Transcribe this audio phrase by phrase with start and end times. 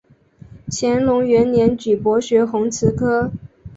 [0.71, 3.31] 乾隆元年举博学鸿词科。